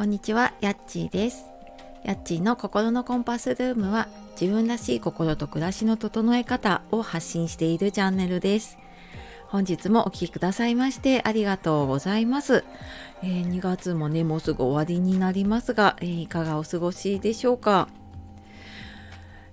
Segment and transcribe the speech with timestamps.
[0.00, 1.44] こんにちは、やっちーです。
[2.04, 4.08] やっちーの心のコンパスルームは
[4.40, 8.78] 自分らしい心と暮らしの整え方を発信しているチャンネルです。
[9.48, 12.64] 本日もお聴きくださいましてありがとうございます。
[13.22, 17.86] えー、2月もね、もうすぐ終わりになりますが、えー、いかがお過ごしでしょうか？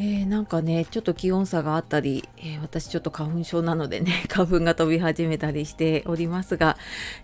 [0.00, 6.76] えー、なんかねちょっと気温差があったり、えー、私ちょっと花粉症なのでね 花粉が飛び始めたりしておりますが、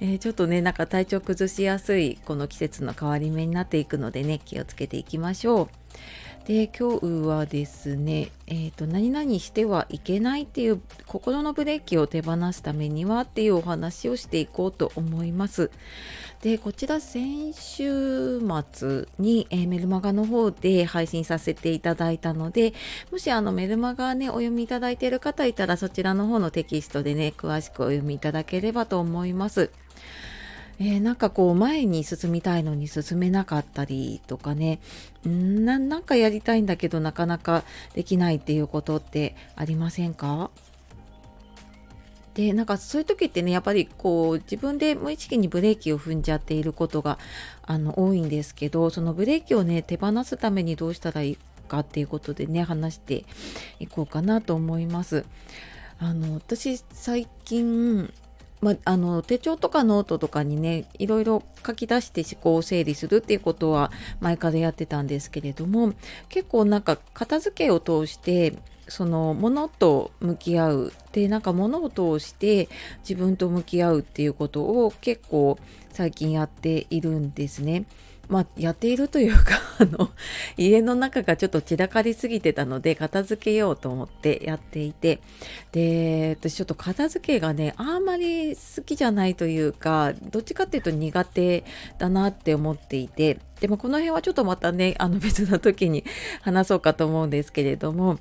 [0.00, 5.68] えー、ちょっとねなんか体調崩しやすいこの季節の変わり目になっていくのでね気をつけていきましょう。
[6.46, 15.70] で今日はですね、えーと、何々してはいけないっていう心のブレーキを手放すためにはっていうお話をしていこうと思います。
[16.40, 18.40] でこちら先週
[18.72, 22.74] 末に、えー、メルマガの方で配信させていただいたので
[23.12, 29.70] もしあのメルマガねお読みいただいている方いたらそちらの方のテキストでね詳しくお読みいただければと思います。
[30.78, 34.80] えー、なんかこう前に進みたいのに進めなかったりとかね
[35.28, 37.62] んなんかやりたいんだけどなかなか
[37.94, 40.50] できないっていうことってありませんか？
[42.34, 47.18] でなんかそういう時ってねやっぱりこう自分で無意識にブレーキを踏んじゃっていることが
[47.62, 53.26] あの多いんですけどそのブレーキをね手放すためにどうしたらいいかっていうことでね話して
[53.80, 55.26] いこうかなと思います。
[55.98, 58.12] あの私最近
[58.62, 63.90] まあの手帳とかノートとかにねいろいろ書き出して思考を整理するっていうことは
[64.20, 65.92] 前からやってたんですけれども
[66.28, 68.54] 結構なんか片付けを通して
[68.88, 72.68] その物と向き合うでなんか物を通して
[73.08, 75.58] 自分と向き合うっていうことを結構
[75.90, 77.84] 最近やっているんですね。
[78.28, 80.10] まあ、やっているというか あの
[80.56, 85.20] 家の中がちょっと散らかりすぎてたので片付けようと思ってやっていて
[85.72, 91.64] で私ちょっと片付けがねあんまり好きじゃないというかどっちかっていうと苦手
[91.98, 96.04] だなって思っていてでもこの辺はちょっとまたねあの別な時に
[96.40, 98.18] 話そうかと思うんですけれども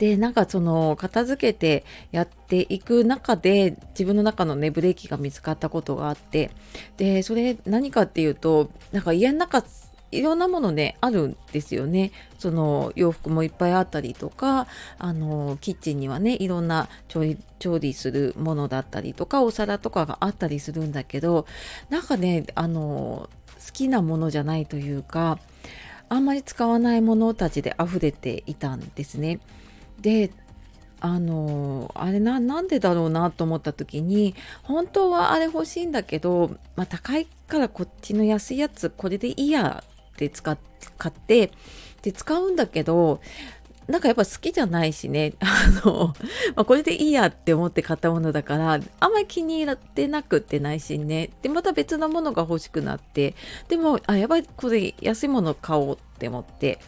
[0.00, 6.50] でなんかその片付けてやっていく中で自分の中のねブレーキが見つかったことがあって
[6.96, 9.62] でそれ何かっていうとなんか家の中
[10.10, 12.12] いろんなものねあるんですよね。
[12.38, 14.66] その洋服もいっぱいあったりとか
[14.98, 21.46] あのキッチンにはねいろんな調理調理するものだったりとかお皿とかがあったりするんだけど
[21.90, 23.28] なんかねあの
[23.66, 25.38] 好きなものじゃないというか
[26.08, 29.40] あんまり使わないものたちで溢れていたんですね。
[30.00, 30.30] で
[31.00, 40.58] あのあれななんでだろうなと思った時に本当はあれ欲しいんだけど、まあ、高いからこっちの安いやつこれでいいやって使っ
[40.98, 41.52] 買って
[42.02, 43.20] で使うんだけど
[43.90, 45.34] なんかやっぱ好きじゃないしね。
[45.40, 46.14] あの、
[46.54, 51.30] まあ、これでいいやって思って買ったものだからあんまり気に入ってなくって内心ね。
[51.42, 53.34] でまた別のものが欲しくなって。
[53.68, 56.78] でもあやばいこれ安いもの買おうって思って。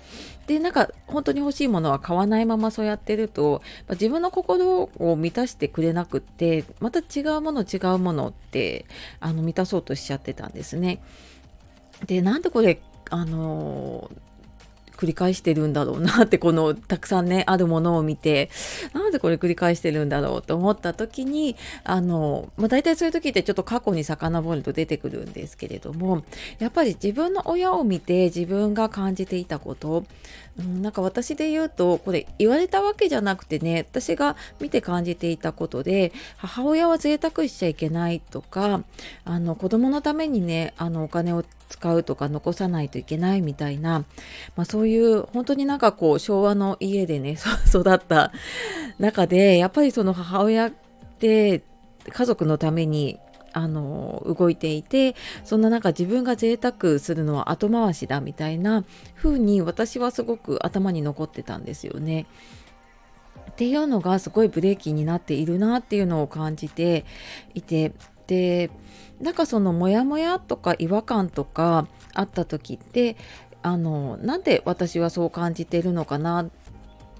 [0.47, 8.85] でなんか本当に欲しいものは買わないままそうやってるとま自分の心を満たしてくれなくってまた違うもの違うものって
[9.21, 11.03] あの満たそうとしちゃってたんですね。
[12.07, 12.81] でなんでこれ
[13.11, 14.11] あの
[15.03, 18.51] 繰り返してるんだろうなってこのたくさんね あるものを見て
[18.93, 26.23] なんでこれ繰り返してるんだろうと思った時にあの、まあ、大体そういう時ってちょっと過去に遡ると出てくるんですけれども
[26.61, 30.05] やっぱり自分の親を見て自分が感じていたこと、
[30.61, 38.85] うん、なんか私で言うとこれ言われたわけじゃなくてね私が見て感じていたことで母親は贅沢しちゃいけないとか
[39.25, 41.43] あの子供のためにねあのお金を
[41.73, 44.05] 使うとか残さないといけないみたいな、
[44.57, 48.31] まあ、そういう本当になんかこう昭和の家でね 育った
[48.99, 50.73] 中でやっぱりその母親っ
[51.19, 51.63] て
[52.09, 53.19] 家族のために
[53.55, 58.85] あの動いていてそんな中自分が贅沢するのは後回しだみたいな
[59.17, 62.27] 風に私はすごく頭に残ってたんですよね。
[63.51, 67.05] っていうのがすごいブレーキになっているなっていうのを感じて
[67.55, 67.93] いて
[68.27, 68.71] で
[69.21, 73.17] なんかそのモヤモヤとか違和感とかあった時って
[73.63, 76.51] あのなんで私はそう感じてるのかなっ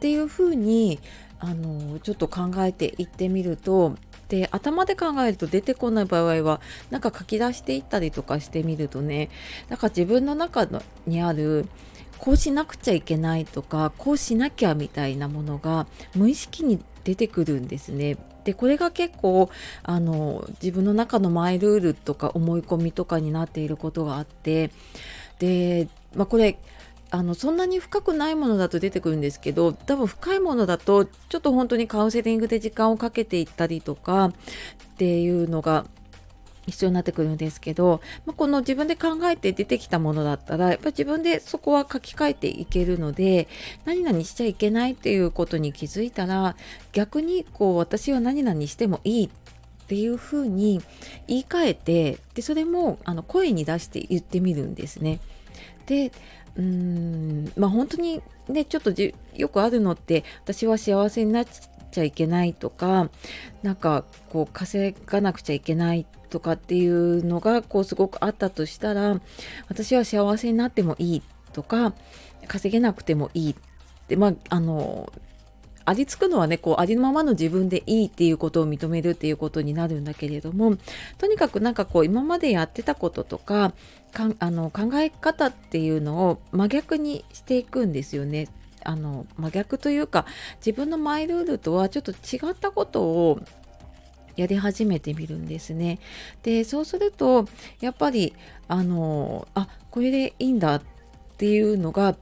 [0.01, 0.99] ていうふうに
[1.39, 3.97] あのちょっと考えていってみると
[4.29, 6.61] で頭で考えると出てこない場合は
[6.91, 9.29] なんか書き出していったりとかしてみるとね
[9.69, 10.67] なんか自分の中
[11.07, 11.69] にある
[12.19, 18.17] こうしなくちゃいけないとかこうしなきゃみたいなものが無意識に出てくるんですね。
[18.45, 19.51] でこれが結構
[19.83, 24.71] あの自分の中のマイルールとか思い込みとかになっていることがあって
[25.39, 26.59] で、まあ、これ
[27.11, 34.33] あのそんなに深くないものだと出てくるんですけど多分深いものだとちょっと本当にカウンセリングで時間をかけていったりとかっ
[34.97, 35.85] ていうのが
[36.67, 43.49] 必要になってくるんですけど、まあ、この自分で考えて出てきたものだったらやっぱ自分でそこは書き換えていけるので
[43.85, 46.57] 何々しちゃいけないっていうことに気づいたら
[46.93, 50.81] 逆にこう私は何々してもいいっていうふうに
[51.27, 55.21] 言い換えてでそれもあの声に出して言ってみるんですね。
[55.87, 56.13] で
[56.57, 58.93] うーんまあ本当にねちょっと
[59.35, 61.47] よくあるのって私は幸せになっ
[61.93, 63.11] ちゃいけないとか
[63.63, 69.21] なんかこう稼がなくちゃいけないとかっていうのがこうすごくあったとしたら
[69.69, 71.23] 私は幸せになってもいい
[71.53, 71.93] とか
[72.49, 73.55] 稼げなくてもいいっ
[74.09, 75.13] てまああの
[75.85, 80.77] ありつくのはねこうありのままの自分でいいっていうことを認めるっていうことになるんだけれども
[81.19, 83.73] とにかくなんかこう今までやってたこととか
[84.13, 88.49] かあの考え方っていうのを真逆にしていくんですよね。
[88.85, 90.27] あの真逆というか
[90.65, 93.41] 自分のマイルールとはちょっと違ったことを
[94.37, 95.99] やり始めてみるんですね。
[96.43, 97.47] でそうすると
[97.81, 98.35] やっぱり
[98.69, 100.83] あのあこれでいいんだっ
[101.37, 102.17] ていうのが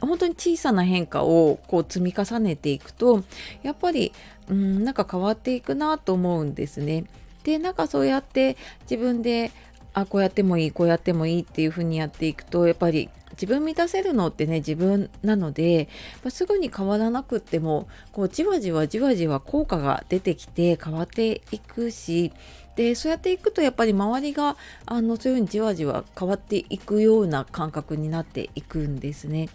[0.00, 3.24] 本当に小さな変化をこう積み重ねていくと
[3.62, 4.12] やっぱり
[4.48, 7.04] うんなんか変わっていくなと思うんですね。
[7.44, 9.52] でなんかそうやって自分で
[9.94, 15.88] あこうやってもいいこうやってもいいっていう風にやっていくとやっぱり自分満たせるのってね自分なので、
[16.24, 22.32] ますぐに変わらなくってもこうじわじわじわじわ効果が出てきて変わっていくし
[22.76, 29.48] でそうやっていくとやっぱり周りがあのそういうふうにじわじわ変わっていくような感覚になっていくんですね。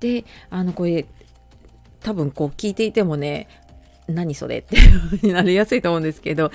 [0.00, 1.06] であのこれ
[2.00, 3.48] 多分こう聞いていてもね
[4.08, 4.76] 何それって
[5.32, 6.50] なりやすいと思うんですけど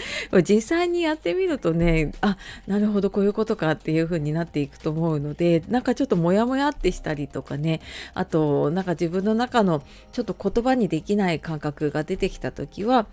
[0.48, 2.38] 実際にやってみるとねあ
[2.68, 7.82] なるほどこういうことかっていう風になっていくと思うのでなんかちょっとモヤモヤってしたりとかね
[8.14, 9.82] あとなんか自分の中の
[10.12, 13.08] ちょっと言葉にできない感覚が出てきた時は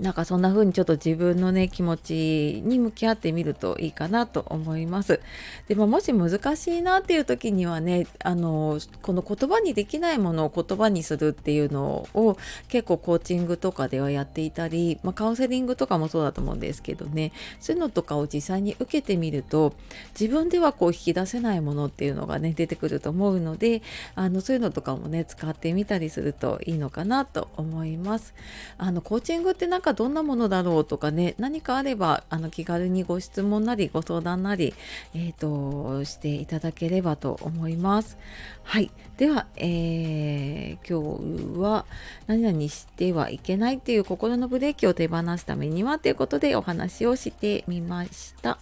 [0.00, 5.20] なんかそんな風にちょっと自分のね気持ちに向き合ってみるといいかなと思います。
[5.68, 12.36] でももし難しいなっていう時にはねあのこの言葉にできないものを言葉にするっていうのを
[12.68, 19.74] 結構コーチングとかではやっていたり、まあ、カウンセリングとかもそうだと思うんですけどねそういうのとかを実際に受けてみると
[20.18, 23.82] 自分ではこう引き出せないものっていうのがね出てくると思うので
[24.14, 28.34] あのそういうのとかもね使ってみたりするといいのかなと思います。
[28.78, 34.74] あのコーチングってなんかどんなものだろうとかね何かあればあの気軽にご質問なりご相談なり、
[35.14, 38.18] えーと、していただければと思います。
[38.62, 41.84] はいでは、えー、今日は
[42.26, 48.58] 何々してはいけないっていう心のブレーキを手放すためにはということでお話をしてみました。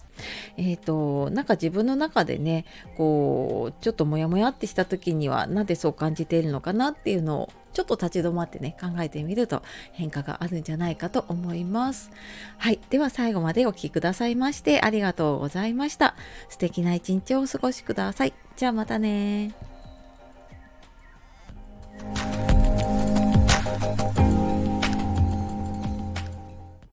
[0.56, 2.64] えっ、ー、となんか自分の中でね
[2.96, 7.48] こうちょっとモヤモヤってした時にはなんでそう感じているのかなっていうのを
[7.78, 12.10] ちょっと立ち止まってね考えてみると変化があるんじゃないかと思います。
[12.56, 12.80] はい。
[12.90, 16.16] では最後までお聴きくださいましてありがとうございました。
[16.48, 18.34] 素敵な一日をお過ごしください。
[18.56, 19.54] じゃあまたね